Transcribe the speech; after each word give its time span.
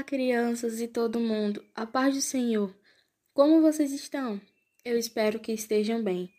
Olá, 0.00 0.04
crianças 0.06 0.80
e 0.80 0.88
todo 0.88 1.20
mundo. 1.20 1.62
A 1.74 1.84
paz 1.84 2.14
do 2.14 2.22
Senhor. 2.22 2.74
Como 3.34 3.60
vocês 3.60 3.92
estão? 3.92 4.40
Eu 4.82 4.96
espero 4.96 5.38
que 5.38 5.52
estejam 5.52 6.02
bem. 6.02 6.32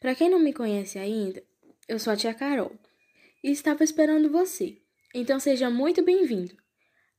Para 0.00 0.12
quem 0.12 0.28
não 0.28 0.40
me 0.40 0.52
conhece 0.52 0.98
ainda, 0.98 1.40
eu 1.86 2.00
sou 2.00 2.12
a 2.12 2.16
tia 2.16 2.34
Carol 2.34 2.72
e 3.44 3.52
estava 3.52 3.84
esperando 3.84 4.28
você. 4.28 4.82
Então 5.14 5.38
seja 5.38 5.70
muito 5.70 6.02
bem-vindo. 6.02 6.56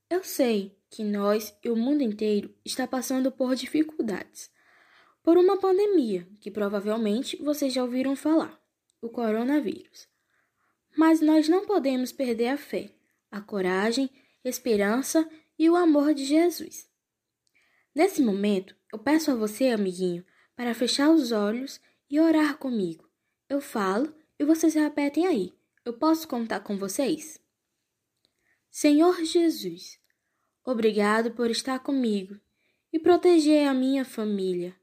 Eu 0.10 0.26
sei 0.26 0.78
que 0.90 1.06
nós 1.06 1.58
e 1.64 1.70
o 1.70 1.76
mundo 1.78 2.04
inteiro 2.04 2.54
está 2.66 2.86
passando 2.86 3.32
por 3.32 3.56
dificuldades 3.56 4.52
por 5.24 5.38
uma 5.38 5.58
pandemia 5.58 6.28
que 6.42 6.52
provavelmente 6.52 7.38
vocês 7.38 7.72
já 7.72 7.82
ouviram 7.82 8.14
falar, 8.14 8.60
o 9.02 9.08
coronavírus. 9.08 10.06
Mas 10.98 11.22
nós 11.22 11.48
não 11.48 11.66
podemos 11.66 12.12
perder 12.12 12.50
a 12.50 12.58
fé, 12.58 12.90
a 13.32 13.40
coragem, 13.40 14.10
esperança 14.44 15.26
e 15.58 15.70
o 15.70 15.76
amor 15.76 16.14
de 16.14 16.26
Jesus. 16.26 16.90
Nesse 17.94 18.22
momento, 18.22 18.76
eu 18.94 19.00
peço 19.00 19.32
a 19.32 19.36
você, 19.36 19.70
amiguinho, 19.70 20.26
para 20.56 20.74
fechar 20.74 21.10
os 21.10 21.32
olhos 21.32 21.80
e 22.10 22.20
orar 22.20 22.58
comigo. 22.58 23.10
Eu 23.50 23.60
falo 23.60 24.14
e 24.40 24.46
vocês 24.46 24.74
repetem 24.74 25.26
aí. 25.26 25.54
Eu 25.84 25.94
posso 25.94 26.28
contar 26.28 26.60
com 26.60 26.78
vocês? 26.78 27.40
Senhor 28.70 29.24
Jesus, 29.24 30.00
obrigado 30.64 31.32
por 31.32 31.50
estar 31.50 31.80
comigo 31.80 32.40
e 32.92 33.00
proteger 33.00 33.68
a 33.68 33.74
minha 33.74 34.06
família. 34.06 34.76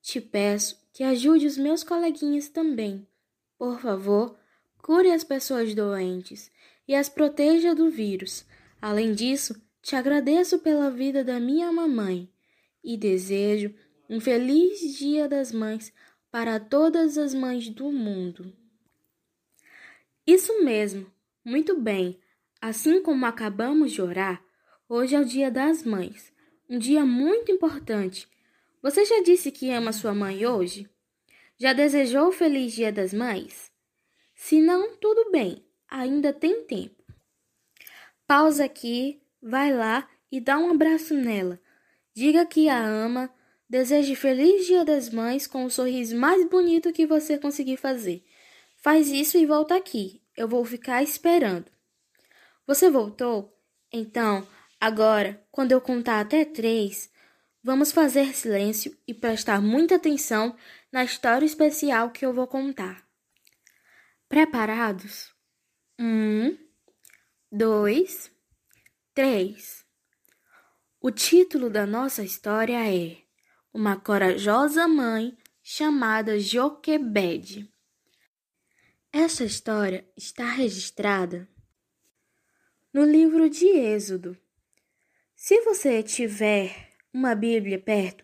Te 0.00 0.20
peço 0.20 0.80
que 0.92 1.02
ajude 1.02 1.46
os 1.46 1.58
meus 1.58 1.82
coleguinhas 1.82 2.48
também. 2.48 3.06
Por 3.58 3.80
favor, 3.80 4.38
cure 4.78 5.10
as 5.10 5.24
pessoas 5.24 5.74
doentes 5.74 6.50
e 6.86 6.94
as 6.94 7.08
proteja 7.08 7.74
do 7.74 7.90
vírus. 7.90 8.46
Além 8.80 9.12
disso, 9.12 9.60
te 9.86 9.94
agradeço 9.94 10.58
pela 10.58 10.90
vida 10.90 11.22
da 11.22 11.38
minha 11.38 11.70
mamãe 11.70 12.28
e 12.82 12.96
desejo 12.96 13.72
um 14.10 14.18
feliz 14.18 14.80
Dia 14.98 15.28
das 15.28 15.52
Mães 15.52 15.92
para 16.28 16.58
todas 16.58 17.16
as 17.16 17.32
mães 17.32 17.68
do 17.68 17.92
mundo. 17.92 18.52
Isso 20.26 20.60
mesmo, 20.64 21.08
muito 21.44 21.80
bem. 21.80 22.18
Assim 22.60 23.00
como 23.00 23.26
acabamos 23.26 23.92
de 23.92 24.02
orar, 24.02 24.44
hoje 24.88 25.14
é 25.14 25.20
o 25.20 25.24
Dia 25.24 25.52
das 25.52 25.84
Mães, 25.84 26.32
um 26.68 26.80
dia 26.80 27.04
muito 27.06 27.52
importante. 27.52 28.28
Você 28.82 29.04
já 29.04 29.22
disse 29.22 29.52
que 29.52 29.70
ama 29.70 29.92
sua 29.92 30.12
mãe 30.12 30.44
hoje? 30.44 30.90
Já 31.56 31.72
desejou 31.72 32.26
o 32.26 32.32
feliz 32.32 32.72
Dia 32.72 32.90
das 32.90 33.14
Mães? 33.14 33.70
Se 34.34 34.60
não, 34.60 34.96
tudo 34.96 35.30
bem, 35.30 35.64
ainda 35.88 36.32
tem 36.32 36.64
tempo. 36.64 37.04
Pausa 38.26 38.64
aqui 38.64 39.22
vai 39.42 39.72
lá 39.72 40.08
e 40.30 40.40
dá 40.40 40.58
um 40.58 40.70
abraço 40.70 41.14
nela. 41.14 41.60
Diga 42.14 42.46
que 42.46 42.68
a 42.68 42.78
ama. 42.78 43.30
Deseje 43.68 44.14
feliz 44.14 44.66
Dia 44.66 44.84
das 44.84 45.10
Mães 45.10 45.46
com 45.46 45.64
o 45.64 45.70
sorriso 45.70 46.16
mais 46.16 46.48
bonito 46.48 46.92
que 46.92 47.04
você 47.04 47.36
conseguir 47.36 47.76
fazer. 47.76 48.24
Faz 48.76 49.08
isso 49.08 49.36
e 49.36 49.44
volta 49.44 49.76
aqui. 49.76 50.22
Eu 50.36 50.46
vou 50.46 50.64
ficar 50.64 51.02
esperando. 51.02 51.66
Você 52.66 52.88
voltou? 52.88 53.58
Então, 53.92 54.46
agora, 54.80 55.44
quando 55.50 55.72
eu 55.72 55.80
contar 55.80 56.20
até 56.20 56.44
três, 56.44 57.10
vamos 57.62 57.90
fazer 57.90 58.34
silêncio 58.36 58.96
e 59.06 59.12
prestar 59.12 59.60
muita 59.60 59.96
atenção 59.96 60.56
na 60.92 61.02
história 61.02 61.44
especial 61.44 62.10
que 62.10 62.24
eu 62.24 62.32
vou 62.32 62.46
contar. 62.46 63.04
Preparados? 64.28 65.34
Um, 65.98 66.56
dois, 67.50 68.30
três. 69.16 69.82
O 71.00 71.10
título 71.10 71.70
da 71.70 71.86
nossa 71.86 72.22
história 72.22 72.86
é 72.86 73.16
Uma 73.72 73.98
Corajosa 73.98 74.86
Mãe 74.86 75.34
chamada 75.62 76.38
Joquebede. 76.38 77.66
Esta 79.10 79.42
história 79.42 80.06
está 80.14 80.44
registrada 80.44 81.48
no 82.92 83.06
livro 83.06 83.48
de 83.48 83.64
Êxodo. 83.66 84.36
Se 85.34 85.62
você 85.62 86.02
tiver 86.02 86.92
uma 87.10 87.34
Bíblia 87.34 87.78
perto, 87.78 88.22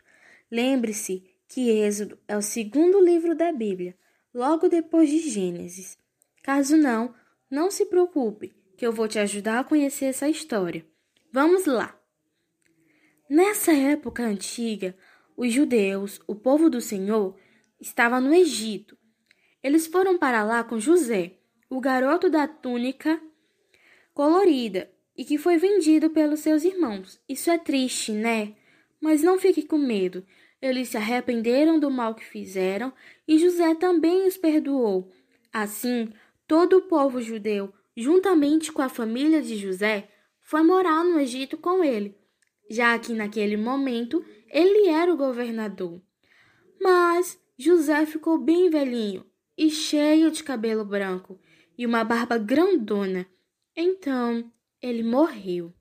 lembre-se 0.51 1.25
que 1.49 1.71
Êxodo 1.71 2.19
é 2.29 2.37
o 2.37 2.43
segundo 2.43 3.03
livro 3.03 3.35
da 3.35 3.51
Bíblia, 3.51 3.97
logo 4.35 4.69
depois 4.69 5.09
de 5.09 5.31
Gênesis. 5.31 5.97
Caso 6.43 6.77
não, 6.77 7.15
não 7.51 7.71
se 7.71 7.87
preocupe, 7.87 8.55
que 8.82 8.87
eu 8.87 8.91
vou 8.91 9.06
te 9.06 9.20
ajudar 9.20 9.60
a 9.60 9.65
conhecer 9.65 10.06
essa 10.06 10.28
história. 10.28 10.84
Vamos 11.31 11.66
lá! 11.66 11.97
Nessa 13.31 13.72
época 13.72 14.25
antiga, 14.25 14.97
os 15.37 15.53
judeus, 15.53 16.20
o 16.26 16.34
povo 16.34 16.69
do 16.69 16.81
Senhor, 16.81 17.38
estava 17.81 18.20
no 18.20 18.34
Egito. 18.34 18.98
Eles 19.62 19.87
foram 19.87 20.19
para 20.19 20.43
lá 20.43 20.65
com 20.65 20.81
José, 20.81 21.34
o 21.70 21.81
garoto 21.81 22.28
da 22.28 22.48
túnica 22.48 23.22
colorida 24.12 24.91
e 25.16 25.25
que 25.25 25.38
foi 25.38 25.59
vendido 25.59 26.10
pelos 26.10 26.41
seus 26.41 26.64
irmãos. 26.64 27.20
Isso 27.28 27.53
é 27.53 27.59
triste, 27.59 28.10
né? 28.10 28.56
Mas 29.00 29.22
não 29.22 29.38
fique 29.38 29.62
com 29.62 29.78
medo. 29.78 30.26
Eles 30.60 30.88
se 30.88 30.97
arrependeram 30.97 31.78
do 31.78 31.88
mal 31.88 32.16
que 32.16 32.25
fizeram 32.25 32.93
e 33.28 33.38
José 33.38 33.76
também 33.76 34.26
os 34.26 34.37
perdoou. 34.37 35.12
Assim, 35.53 36.12
todo 36.49 36.78
o 36.78 36.82
povo 36.88 37.22
judeu, 37.22 37.72
juntamente 37.97 38.73
com 38.73 38.83
a 38.83 38.89
família 38.89 39.43
de 39.43 39.57
José, 39.57 40.09
foi 40.41 40.63
morar 40.63 41.05
no 41.05 41.19
Egito 41.21 41.57
com 41.57 41.83
ele 41.85 42.21
já 42.73 42.99
que 42.99 43.13
naquele 43.13 43.57
momento 43.57 44.25
ele 44.49 44.89
era 44.89 45.13
o 45.13 45.17
governador. 45.17 46.01
Mas 46.81 47.39
José 47.57 48.07
ficou 48.07 48.39
bem 48.39 48.71
velhinho 48.71 49.27
e 49.57 49.71
cheio 49.71 50.31
de 50.31 50.43
cabelo 50.43 50.83
branco 50.83 51.39
e 51.77 51.85
uma 51.85 52.03
barba 52.03 52.39
grandona. 52.39 53.27
Então 53.77 54.51
ele 54.81 55.03
morreu. 55.03 55.75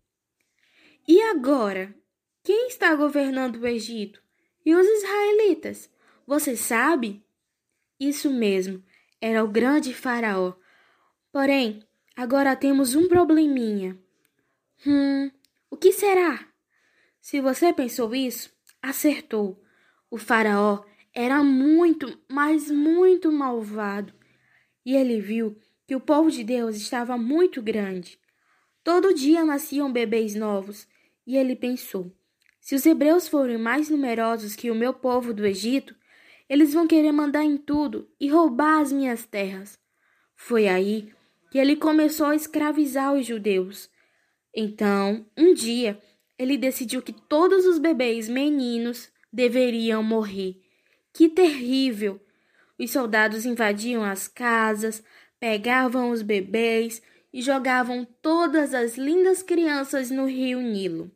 E 1.08 1.22
agora? 1.22 1.96
Quem 2.44 2.68
está 2.68 2.94
governando 2.94 3.58
o 3.58 3.68
Egito? 3.68 4.22
E 4.66 4.76
os 4.76 4.86
israelitas? 4.86 5.90
Você 6.28 6.58
sabe? 6.58 7.24
Isso 8.00 8.32
mesmo, 8.32 8.84
era 9.22 9.44
o 9.44 9.48
grande 9.48 9.94
Faraó. 9.94 10.56
Porém, 11.32 11.82
agora 12.16 12.56
temos 12.56 12.96
um 12.96 13.08
probleminha. 13.08 13.98
Hum, 14.86 15.32
o 15.70 15.78
que 15.78 15.92
será? 15.92 16.48
Se 17.20 17.40
você 17.40 17.72
pensou 17.72 18.14
isso, 18.16 18.52
acertou. 18.82 19.64
O 20.10 20.18
Faraó 20.18 20.84
era 21.14 21.44
muito, 21.44 22.20
mas 22.30 22.72
muito 22.72 23.32
malvado. 23.32 24.14
E 24.86 24.96
ele 24.96 25.20
viu 25.20 25.58
que 25.86 25.96
o 25.96 26.00
povo 26.00 26.32
de 26.32 26.44
Deus 26.44 26.76
estava 26.76 27.18
muito 27.18 27.62
grande. 27.62 28.20
Todo 28.84 29.14
dia 29.14 29.46
nasciam 29.46 29.92
bebês 29.92 30.34
novos, 30.34 30.88
e 31.26 31.38
ele 31.38 31.56
pensou: 31.56 32.12
se 32.60 32.76
os 32.76 32.86
hebreus 32.86 33.28
forem 33.28 33.58
mais 33.58 33.90
numerosos 33.90 34.56
que 34.56 34.72
o 34.72 34.76
meu 34.76 34.94
povo 34.94 35.34
do 35.34 35.46
Egito, 35.46 35.96
eles 36.50 36.74
vão 36.74 36.88
querer 36.88 37.12
mandar 37.12 37.44
em 37.44 37.58
tudo 37.58 38.10
e 38.20 38.28
roubar 38.28 38.82
as 38.82 38.92
minhas 38.92 39.26
terras. 39.26 39.80
Foi 40.36 40.68
aí 40.68 41.14
que 41.52 41.60
ele 41.60 41.76
começou 41.76 42.28
a 42.28 42.36
escravizar 42.36 43.14
os 43.14 43.26
judeus. 43.26 43.90
Então, 44.56 45.26
um 45.38 45.54
dia, 45.54 46.02
ele 46.40 46.58
decidiu 46.58 47.02
que 47.02 47.12
todos 47.12 47.66
os 47.66 47.78
bebês 47.78 48.30
meninos 48.30 49.12
deveriam 49.32 50.02
morrer. 50.02 50.56
Que 51.14 51.28
terrível! 51.28 52.22
Os 52.80 52.90
soldados 52.90 53.46
invadiam 53.46 54.02
as 54.02 54.30
casas, 54.30 55.04
pegavam 55.42 56.10
os 56.10 56.22
bebês 56.22 57.02
e 57.34 57.42
jogavam 57.42 58.08
todas 58.22 58.74
as 58.74 58.98
lindas 58.98 59.44
crianças 59.44 60.10
no 60.10 60.26
rio 60.26 60.62
Nilo. 60.62 61.12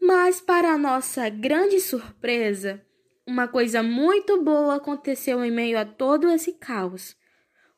Mas, 0.00 0.40
para 0.40 0.78
nossa 0.78 1.28
grande 1.28 1.78
surpresa, 1.78 2.82
uma 3.26 3.46
coisa 3.46 3.82
muito 3.82 4.42
boa 4.42 4.76
aconteceu 4.76 5.44
em 5.44 5.50
meio 5.50 5.78
a 5.78 5.84
todo 5.84 6.30
esse 6.30 6.54
caos. 6.54 7.14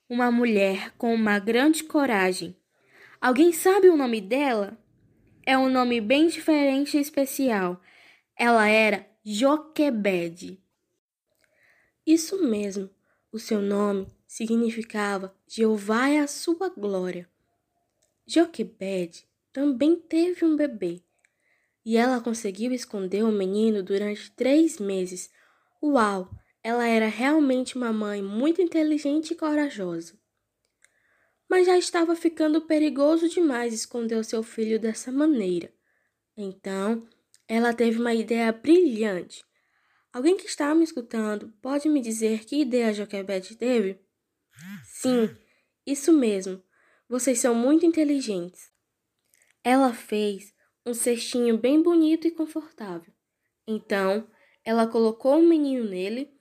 Uma 0.09 0.31
mulher 0.31 0.93
com 0.97 1.15
uma 1.15 1.39
grande 1.39 1.85
coragem. 1.85 2.57
Alguém 3.21 3.53
sabe 3.53 3.89
o 3.89 3.97
nome 3.97 4.21
dela? 4.21 4.79
é 5.49 5.57
um 5.57 5.71
nome 5.71 5.99
bem 5.99 6.27
diferente 6.27 6.99
e 6.99 7.01
especial. 7.01 7.81
Ela 8.37 8.69
era 8.69 9.09
Joquebede. 9.25 10.63
Isso 12.07 12.47
mesmo, 12.47 12.91
o 13.33 13.39
seu 13.39 13.63
nome 13.63 14.09
significava 14.27 15.35
Jeová 15.49 16.11
é 16.11 16.19
a 16.19 16.27
sua 16.27 16.69
glória. 16.69 17.27
Joquebede 18.27 19.27
também 19.51 19.97
teve 19.97 20.45
um 20.45 20.55
bebê 20.55 21.03
e 21.83 21.97
ela 21.97 22.21
conseguiu 22.21 22.71
esconder 22.71 23.25
o 23.25 23.33
menino 23.33 23.83
durante 23.83 24.31
três 24.33 24.79
meses. 24.79 25.31
Uau! 25.83 26.29
Ela 26.69 26.87
era 26.87 27.09
realmente 27.09 27.77
uma 27.77 27.93
mãe 27.93 28.23
muito 28.23 28.61
inteligente 28.61 29.31
e 29.31 29.37
corajosa 29.37 30.19
mas 31.49 31.67
já 31.67 31.79
estava 31.79 32.15
ficando 32.15 32.61
perigoso 32.61 33.29
demais 33.29 33.73
esconder 33.73 34.23
seu 34.25 34.43
filho 34.43 34.79
dessa 34.79 35.11
maneira. 35.11 35.73
Então, 36.37 37.09
ela 37.49 37.73
teve 37.73 37.99
uma 37.99 38.13
ideia 38.13 38.53
brilhante. 38.53 39.43
Alguém 40.13 40.37
que 40.37 40.47
está 40.47 40.75
me 40.75 40.85
escutando 40.85 41.53
pode 41.63 41.89
me 41.89 42.01
dizer 42.01 42.45
que 42.45 42.61
ideia 42.61 42.93
Joquebede 42.93 43.57
teve? 43.57 43.99
Sim, 44.85 45.35
isso 45.87 46.13
mesmo. 46.13 46.63
Vocês 47.09 47.39
são 47.39 47.55
muito 47.55 47.87
inteligentes. 47.87 48.71
Ela 49.65 49.95
fez 49.95 50.53
um 50.85 50.93
cestinho 50.93 51.57
bem 51.57 51.83
bonito 51.83 52.27
e 52.27 52.31
confortável. 52.31 53.13
Então, 53.67 54.29
ela 54.65 54.87
colocou 54.87 55.39
o 55.39 55.47
menino 55.47 55.89
nele 55.89 56.38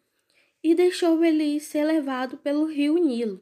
e 0.67 0.75
deixou 0.75 1.23
ele 1.23 1.61
ser 1.61 1.85
levado 1.85 2.35
pelo 2.39 2.65
rio 2.65 2.97
Nilo. 2.97 3.39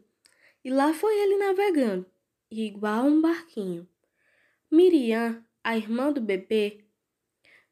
E 0.63 0.69
lá 0.69 0.94
foi 0.94 1.12
ele 1.24 1.38
navegando, 1.38 2.06
igual 2.51 3.07
um 3.07 3.19
barquinho. 3.19 3.89
Miriam, 4.69 5.44
a 5.63 5.75
irmã 5.75 6.12
do 6.12 6.22
bebê, 6.22 6.86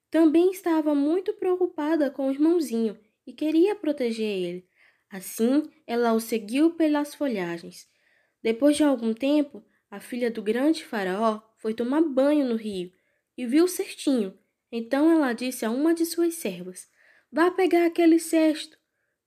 também 0.09 0.49
estava 0.49 0.95
muito 0.95 1.33
preocupada 1.33 2.09
com 2.09 2.27
o 2.27 2.31
irmãozinho 2.31 2.97
e 3.27 3.31
queria 3.31 3.75
proteger 3.75 4.25
ele. 4.25 4.67
Assim, 5.07 5.69
ela 5.85 6.13
o 6.13 6.19
seguiu 6.19 6.71
pelas 6.71 7.13
folhagens. 7.13 7.87
Depois 8.41 8.75
de 8.75 8.83
algum 8.83 9.13
tempo, 9.13 9.63
a 9.87 9.99
filha 9.99 10.31
do 10.31 10.41
grande 10.41 10.83
faraó 10.83 11.39
foi 11.59 11.75
tomar 11.75 12.01
banho 12.01 12.43
no 12.43 12.55
rio 12.55 12.91
e 13.37 13.45
viu 13.45 13.67
o. 13.67 14.35
Então 14.71 15.11
ela 15.11 15.31
disse 15.31 15.63
a 15.63 15.69
uma 15.69 15.93
de 15.93 16.07
suas 16.07 16.33
servas: 16.33 16.89
Vá 17.31 17.51
pegar 17.51 17.85
aquele 17.85 18.17
cesto. 18.17 18.81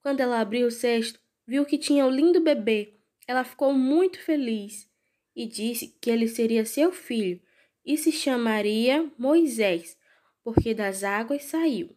Quando 0.06 0.20
ela 0.20 0.38
abriu 0.38 0.68
o 0.68 0.70
cesto, 0.70 1.18
viu 1.44 1.64
que 1.64 1.76
tinha 1.76 2.06
o 2.06 2.10
lindo 2.10 2.40
bebê. 2.40 2.94
Ela 3.26 3.42
ficou 3.42 3.72
muito 3.72 4.22
feliz 4.22 4.88
e 5.34 5.44
disse 5.44 5.98
que 6.00 6.08
ele 6.08 6.28
seria 6.28 6.64
seu 6.64 6.92
filho 6.92 7.42
e 7.84 7.98
se 7.98 8.12
chamaria 8.12 9.10
Moisés, 9.18 9.98
porque 10.44 10.72
das 10.72 11.02
águas 11.02 11.42
saiu. 11.42 11.90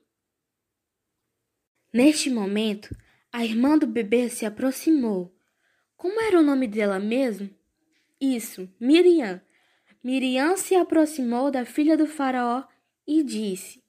Neste 1.94 2.32
momento, 2.32 2.98
a 3.32 3.46
irmã 3.46 3.78
do 3.78 3.86
bebê 3.86 4.28
se 4.28 4.44
aproximou. 4.44 5.32
Como 5.96 6.20
era 6.20 6.40
o 6.40 6.44
nome 6.44 6.66
dela 6.66 6.98
mesmo? 6.98 7.48
Isso, 8.20 8.68
Miriam. 8.80 9.40
Miriam 10.04 10.58
se 10.58 10.74
aproximou 10.74 11.52
da 11.52 11.64
filha 11.64 11.96
do 11.96 12.08
faraó 12.08 12.64
e 13.06 13.22
disse: 13.22 13.84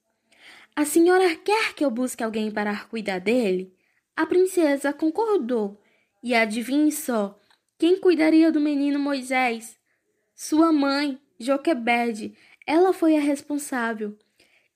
A 0.75 0.85
senhora 0.85 1.35
quer 1.37 1.73
que 1.73 1.83
eu 1.83 1.89
busque 1.89 2.23
alguém 2.23 2.51
para 2.51 2.85
cuidar 2.85 3.17
dele? 3.17 3.80
A 4.15 4.25
princesa 4.25 4.93
concordou. 4.93 5.81
E 6.23 6.35
adivinhe 6.35 6.91
só, 6.91 7.39
quem 7.77 7.99
cuidaria 7.99 8.51
do 8.51 8.61
menino 8.61 8.99
Moisés? 8.99 9.77
Sua 10.35 10.71
mãe, 10.71 11.19
Joquebede, 11.39 12.35
ela 12.67 12.93
foi 12.93 13.17
a 13.17 13.19
responsável. 13.19 14.15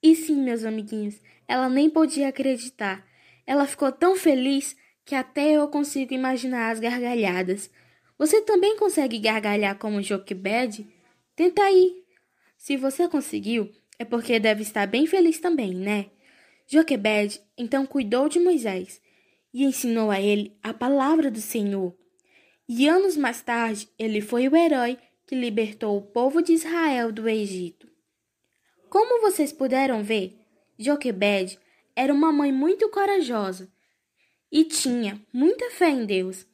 E 0.02 0.16
sim, 0.16 0.42
meus 0.42 0.64
amiguinhos, 0.64 1.22
ela 1.48 1.70
nem 1.70 1.90
podia 1.90 2.30
acreditar. 2.30 3.06
Ela 3.46 3.68
ficou 3.68 3.92
tão 3.92 4.16
feliz 4.16 4.76
que 5.04 5.14
até 5.14 5.52
eu 5.52 5.68
consigo 5.68 6.14
imaginar 6.14 6.72
as 6.72 6.80
gargalhadas. 6.80 7.70
Você 8.18 8.42
também 8.42 8.78
consegue 8.78 9.20
gargalhar 9.20 9.78
como 9.78 10.02
Joquebede? 10.02 10.88
Tenta 11.36 11.62
aí. 11.62 12.04
Se 12.58 12.76
você 12.78 13.08
conseguiu, 13.08 13.70
é 14.00 14.06
porque 14.06 14.40
deve 14.40 14.64
estar 14.64 14.88
bem 14.88 15.06
feliz 15.06 15.38
também, 15.40 15.76
né? 15.76 16.08
Joquebede 16.66 17.40
então 17.56 17.86
cuidou 17.86 18.28
de 18.28 18.40
Moisés 18.40 19.00
e 19.56 19.64
ensinou 19.64 20.12
a 20.12 20.20
ele 20.20 20.54
a 20.62 20.74
palavra 20.74 21.32
do 21.32 21.40
Senhor. 21.40 21.96
E 22.68 22.90
anos 22.90 23.16
mais 23.16 23.42
tarde, 23.42 23.88
ele 23.98 24.20
foi 24.20 24.50
o 24.50 24.56
herói 24.56 24.98
que 25.26 25.34
libertou 25.34 25.98
o 25.98 26.02
povo 26.02 26.42
de 26.42 26.52
Israel 26.52 27.10
do 27.10 27.30
Egito. 27.30 27.90
Como 28.90 29.22
vocês 29.22 29.54
puderam 29.54 30.04
ver, 30.04 30.38
Joquebed 30.78 31.58
era 31.96 32.14
uma 32.14 32.34
mãe 32.34 32.52
muito 32.52 32.90
corajosa 32.90 33.72
e 34.52 34.66
tinha 34.66 35.26
muita 35.32 35.72
fé 35.72 35.90
em 35.90 36.06
Deus. 36.06 36.46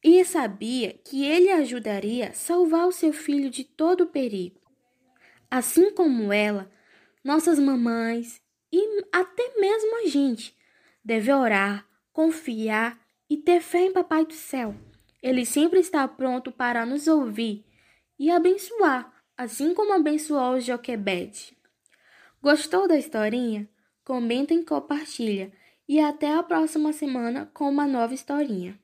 E 0.00 0.24
sabia 0.24 0.92
que 0.92 1.24
ele 1.24 1.50
ajudaria 1.50 2.28
a 2.28 2.34
salvar 2.34 2.86
o 2.86 2.92
seu 2.92 3.12
filho 3.12 3.50
de 3.50 3.64
todo 3.64 4.02
o 4.02 4.06
perigo. 4.06 4.60
Assim 5.50 5.90
como 5.90 6.32
ela, 6.32 6.70
nossas 7.24 7.58
mamães 7.58 8.40
e 8.72 9.04
até 9.10 9.58
mesmo 9.58 10.04
a 10.04 10.06
gente 10.06 10.56
deve 11.04 11.32
orar, 11.32 11.84
confiar 12.16 12.98
e 13.28 13.36
ter 13.36 13.60
fé 13.60 13.80
em 13.80 13.92
Papai 13.92 14.24
do 14.24 14.32
Céu. 14.32 14.74
Ele 15.22 15.44
sempre 15.44 15.80
está 15.80 16.08
pronto 16.08 16.50
para 16.50 16.86
nos 16.86 17.06
ouvir 17.06 17.62
e 18.18 18.30
abençoar, 18.30 19.12
assim 19.36 19.74
como 19.74 19.92
abençoou 19.92 20.58
Joquebede. 20.58 21.54
Gostou 22.40 22.88
da 22.88 22.96
historinha? 22.96 23.68
Comenta 24.02 24.54
e 24.54 24.64
compartilha. 24.64 25.52
E 25.86 26.00
até 26.00 26.34
a 26.34 26.42
próxima 26.42 26.90
semana 26.90 27.50
com 27.52 27.68
uma 27.68 27.86
nova 27.86 28.14
historinha. 28.14 28.80